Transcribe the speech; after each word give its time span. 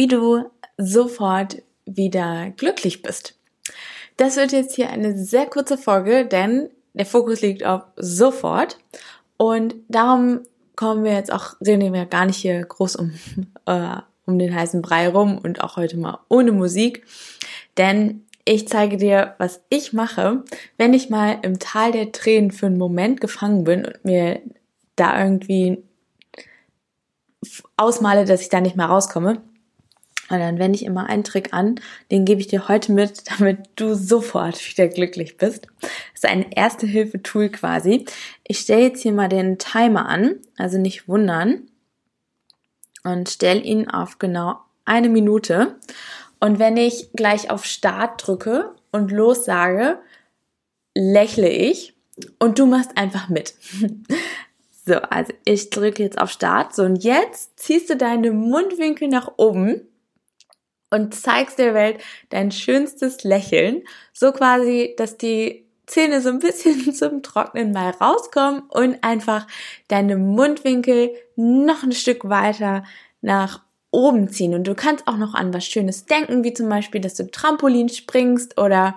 wie 0.00 0.06
du 0.06 0.50
sofort 0.78 1.60
wieder 1.84 2.54
glücklich 2.56 3.02
bist. 3.02 3.38
Das 4.16 4.36
wird 4.36 4.52
jetzt 4.52 4.74
hier 4.74 4.88
eine 4.88 5.18
sehr 5.18 5.44
kurze 5.44 5.76
Folge, 5.76 6.24
denn 6.24 6.70
der 6.94 7.04
Fokus 7.04 7.42
liegt 7.42 7.66
auf 7.66 7.82
sofort 7.96 8.78
und 9.36 9.74
darum 9.88 10.40
kommen 10.74 11.04
wir 11.04 11.12
jetzt 11.12 11.30
auch, 11.30 11.52
sehen 11.60 11.92
wir 11.92 12.06
gar 12.06 12.24
nicht 12.24 12.38
hier 12.38 12.64
groß 12.64 12.96
um, 12.96 13.12
äh, 13.66 13.96
um 14.24 14.38
den 14.38 14.54
heißen 14.54 14.80
Brei 14.80 15.06
rum 15.06 15.36
und 15.36 15.62
auch 15.62 15.76
heute 15.76 15.98
mal 15.98 16.20
ohne 16.30 16.52
Musik, 16.52 17.04
denn 17.76 18.24
ich 18.46 18.68
zeige 18.68 18.96
dir, 18.96 19.34
was 19.36 19.60
ich 19.68 19.92
mache, 19.92 20.44
wenn 20.78 20.94
ich 20.94 21.10
mal 21.10 21.40
im 21.42 21.58
Tal 21.58 21.92
der 21.92 22.10
Tränen 22.10 22.52
für 22.52 22.66
einen 22.66 22.78
Moment 22.78 23.20
gefangen 23.20 23.64
bin 23.64 23.84
und 23.84 24.02
mir 24.02 24.40
da 24.96 25.22
irgendwie 25.22 25.82
ausmale, 27.76 28.24
dass 28.24 28.40
ich 28.40 28.48
da 28.48 28.62
nicht 28.62 28.76
mehr 28.76 28.86
rauskomme. 28.86 29.42
Und 30.30 30.38
dann 30.38 30.60
wende 30.60 30.76
ich 30.76 30.84
immer 30.84 31.06
einen 31.06 31.24
Trick 31.24 31.52
an, 31.52 31.80
den 32.12 32.24
gebe 32.24 32.40
ich 32.40 32.46
dir 32.46 32.68
heute 32.68 32.92
mit, 32.92 33.24
damit 33.38 33.58
du 33.76 33.94
sofort 33.94 34.56
wieder 34.70 34.88
glücklich 34.88 35.36
bist. 35.36 35.66
Das 35.80 35.90
ist 36.14 36.26
ein 36.26 36.50
Erste-Hilfe-Tool 36.50 37.50
quasi. 37.50 38.06
Ich 38.44 38.60
stelle 38.60 38.82
jetzt 38.82 39.02
hier 39.02 39.12
mal 39.12 39.28
den 39.28 39.58
Timer 39.58 40.08
an, 40.08 40.36
also 40.56 40.78
nicht 40.78 41.08
wundern. 41.08 41.66
Und 43.02 43.28
stelle 43.28 43.60
ihn 43.60 43.88
auf 43.90 44.18
genau 44.18 44.60
eine 44.84 45.08
Minute. 45.08 45.76
Und 46.38 46.58
wenn 46.58 46.76
ich 46.76 47.10
gleich 47.14 47.50
auf 47.50 47.64
Start 47.64 48.26
drücke 48.26 48.74
und 48.92 49.10
los 49.10 49.44
sage, 49.44 49.98
lächle 50.94 51.48
ich 51.48 51.94
und 52.38 52.58
du 52.58 52.66
machst 52.66 52.96
einfach 52.96 53.28
mit. 53.28 53.54
So, 54.86 54.94
also 54.94 55.34
ich 55.44 55.68
drücke 55.68 56.02
jetzt 56.02 56.18
auf 56.18 56.30
Start. 56.30 56.74
So, 56.74 56.82
und 56.84 57.04
jetzt 57.04 57.60
ziehst 57.60 57.90
du 57.90 57.96
deine 57.96 58.32
Mundwinkel 58.32 59.08
nach 59.08 59.30
oben 59.36 59.82
und 60.90 61.14
zeigst 61.14 61.58
der 61.58 61.74
Welt 61.74 62.00
dein 62.28 62.50
schönstes 62.50 63.24
Lächeln. 63.24 63.82
So 64.12 64.32
quasi, 64.32 64.94
dass 64.96 65.16
die 65.16 65.64
Zähne 65.86 66.20
so 66.20 66.28
ein 66.28 66.38
bisschen 66.38 66.94
zum 66.94 67.22
Trocknen 67.22 67.72
mal 67.72 67.90
rauskommen 67.90 68.62
und 68.68 69.02
einfach 69.02 69.46
deine 69.88 70.16
Mundwinkel 70.16 71.12
noch 71.36 71.82
ein 71.82 71.92
Stück 71.92 72.28
weiter 72.28 72.84
nach 73.20 73.62
oben 73.90 74.28
ziehen. 74.28 74.54
Und 74.54 74.66
du 74.66 74.74
kannst 74.74 75.06
auch 75.08 75.16
noch 75.16 75.34
an 75.34 75.52
was 75.52 75.66
Schönes 75.66 76.06
denken, 76.06 76.44
wie 76.44 76.54
zum 76.54 76.68
Beispiel, 76.68 77.00
dass 77.00 77.14
du 77.14 77.28
Trampolin 77.28 77.88
springst 77.88 78.60
oder 78.60 78.94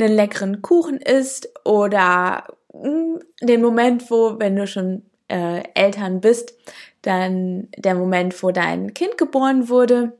einen 0.00 0.14
leckeren 0.14 0.62
Kuchen 0.62 0.98
isst 0.98 1.48
oder 1.64 2.44
hm, 2.72 3.20
den 3.40 3.62
Moment, 3.62 4.10
wo, 4.10 4.38
wenn 4.38 4.56
du 4.56 4.66
schon 4.66 5.02
äh, 5.28 5.62
Eltern 5.74 6.20
bist, 6.20 6.54
dann 7.02 7.68
der 7.76 7.94
Moment, 7.94 8.42
wo 8.42 8.50
dein 8.50 8.92
Kind 8.92 9.18
geboren 9.18 9.68
wurde 9.68 10.12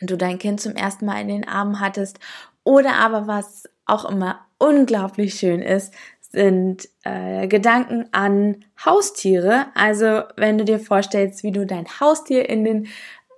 du 0.00 0.16
dein 0.16 0.38
Kind 0.38 0.60
zum 0.60 0.74
ersten 0.74 1.06
Mal 1.06 1.20
in 1.20 1.28
den 1.28 1.48
Armen 1.48 1.80
hattest 1.80 2.18
oder 2.64 2.94
aber 2.94 3.26
was 3.26 3.68
auch 3.86 4.04
immer 4.04 4.46
unglaublich 4.58 5.34
schön 5.34 5.62
ist, 5.62 5.94
sind 6.20 6.88
äh, 7.04 7.46
Gedanken 7.46 8.08
an 8.12 8.64
Haustiere. 8.84 9.66
Also 9.74 10.22
wenn 10.36 10.58
du 10.58 10.64
dir 10.64 10.78
vorstellst, 10.78 11.42
wie 11.44 11.52
du 11.52 11.64
dein 11.64 11.86
Haustier 12.00 12.48
in 12.48 12.64
den 12.64 12.88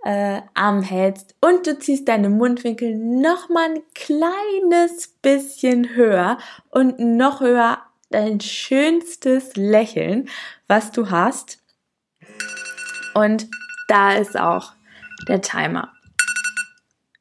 äh, 0.04 0.40
Arm 0.54 0.82
hältst 0.82 1.34
und 1.40 1.66
du 1.66 1.78
ziehst 1.78 2.08
deine 2.08 2.30
Mundwinkel 2.30 2.94
noch 2.96 3.48
mal 3.48 3.68
ein 3.70 3.82
kleines 3.94 5.08
bisschen 5.22 5.94
höher 5.94 6.38
und 6.70 6.98
noch 6.98 7.40
höher 7.40 7.78
dein 8.10 8.40
schönstes 8.40 9.54
Lächeln, 9.56 10.28
was 10.66 10.92
du 10.92 11.10
hast. 11.10 11.62
Und 13.14 13.48
da 13.88 14.12
ist 14.14 14.38
auch 14.38 14.72
der 15.28 15.40
Timer. 15.40 15.92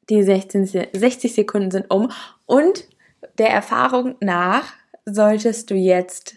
Die 0.10 0.24
16, 0.24 0.66
60 0.94 1.34
Sekunden 1.34 1.72
sind 1.72 1.92
um 1.92 2.12
und 2.46 2.88
der 3.38 3.50
Erfahrung 3.50 4.16
nach 4.20 4.74
solltest 5.06 5.70
du 5.70 5.76
jetzt 5.76 6.36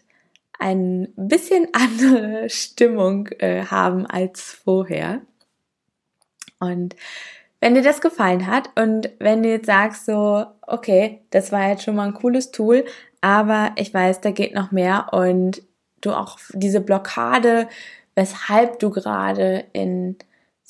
ein 0.58 1.12
bisschen 1.16 1.69
andere 1.72 2.48
Stimmung 2.48 3.28
äh, 3.38 3.64
haben 3.64 4.06
als 4.06 4.42
vorher. 4.42 5.20
Und 6.59 6.94
wenn 7.60 7.75
dir 7.75 7.82
das 7.82 8.00
gefallen 8.00 8.47
hat 8.47 8.70
und 8.78 9.10
wenn 9.19 9.42
du 9.42 9.50
jetzt 9.50 9.66
sagst 9.66 10.06
so, 10.06 10.47
okay, 10.62 11.20
das 11.30 11.53
war 11.53 11.69
jetzt 11.69 11.82
schon 11.84 11.97
mal 11.97 12.09
ein 12.09 12.14
cooles 12.14 12.50
Tool, 12.50 12.84
aber 13.20 13.72
ich 13.76 13.92
weiß, 13.92 14.20
da 14.20 14.30
geht 14.30 14.54
noch 14.54 14.70
mehr 14.70 15.09
und 15.12 15.62
du 16.00 16.12
auch 16.12 16.38
diese 16.53 16.80
Blockade, 16.80 17.69
weshalb 18.14 18.78
du 18.78 18.91
gerade 18.91 19.64
in 19.72 20.16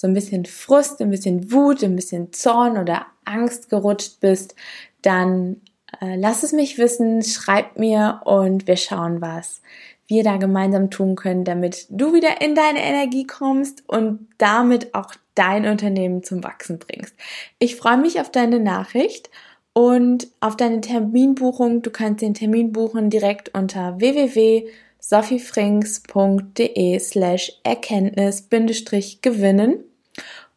so 0.00 0.06
ein 0.06 0.14
bisschen 0.14 0.46
Frust, 0.46 1.02
ein 1.02 1.10
bisschen 1.10 1.52
Wut, 1.52 1.84
ein 1.84 1.94
bisschen 1.94 2.32
Zorn 2.32 2.78
oder 2.78 3.04
Angst 3.26 3.68
gerutscht 3.68 4.20
bist, 4.20 4.54
dann 5.02 5.60
äh, 6.00 6.16
lass 6.16 6.42
es 6.42 6.52
mich 6.52 6.78
wissen, 6.78 7.22
schreib 7.22 7.78
mir 7.78 8.22
und 8.24 8.66
wir 8.66 8.78
schauen, 8.78 9.20
was 9.20 9.60
wir 10.06 10.24
da 10.24 10.38
gemeinsam 10.38 10.88
tun 10.88 11.16
können, 11.16 11.44
damit 11.44 11.84
du 11.90 12.14
wieder 12.14 12.40
in 12.40 12.54
deine 12.54 12.82
Energie 12.82 13.26
kommst 13.26 13.86
und 13.88 14.26
damit 14.38 14.94
auch 14.94 15.12
dein 15.34 15.66
Unternehmen 15.66 16.22
zum 16.22 16.42
Wachsen 16.42 16.78
bringst. 16.78 17.14
Ich 17.58 17.76
freue 17.76 17.98
mich 17.98 18.20
auf 18.20 18.30
deine 18.30 18.58
Nachricht 18.58 19.28
und 19.74 20.28
auf 20.40 20.56
deine 20.56 20.80
Terminbuchung. 20.80 21.82
Du 21.82 21.90
kannst 21.90 22.22
den 22.22 22.32
Termin 22.32 22.72
buchen 22.72 23.10
direkt 23.10 23.54
unter 23.54 24.00
www.sophiefrings.de 24.00 26.98
slash 27.00 27.52
Erkenntnis-gewinnen 27.64 29.84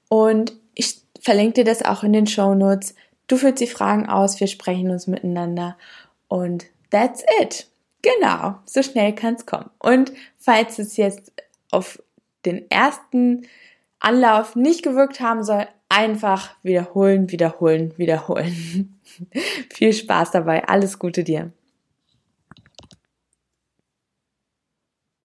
und 0.10 0.54
ich 0.76 1.02
verlinke 1.20 1.54
dir 1.54 1.64
das 1.64 1.84
auch 1.84 2.04
in 2.04 2.14
den 2.14 2.28
Show 2.28 2.54
Notes. 2.54 2.96
Du 3.28 3.38
füllst 3.38 3.62
die 3.62 3.68
Fragen 3.68 4.08
aus, 4.08 4.40
wir 4.40 4.48
sprechen 4.48 4.90
uns 4.90 5.08
miteinander 5.08 5.78
und 6.28 6.66
that's 6.90 7.24
it. 7.42 7.68
Genau, 8.02 8.56
so 8.66 8.84
schnell 8.84 9.16
kann 9.16 9.36
es 9.36 9.46
kommen. 9.46 9.70
Und 9.80 10.12
falls 10.38 10.78
es 10.78 10.98
jetzt 10.98 11.32
auf 11.72 12.04
den 12.46 12.70
ersten 12.70 13.48
Anlauf 14.00 14.56
nicht 14.58 14.84
gewirkt 14.84 15.22
haben 15.22 15.44
soll, 15.44 15.66
einfach 15.88 16.56
wiederholen, 16.64 17.32
wiederholen, 17.32 17.94
wiederholen. 17.98 19.00
Viel 19.74 19.94
Spaß 19.94 20.32
dabei. 20.32 20.68
Alles 20.68 21.00
Gute 21.00 21.24
dir. 21.24 21.52